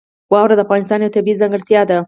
واوره 0.31 0.55
د 0.55 0.61
افغانستان 0.65 0.99
یوه 1.03 1.13
طبیعي 1.15 1.39
ځانګړتیا 1.41 1.81
ده. 1.89 1.97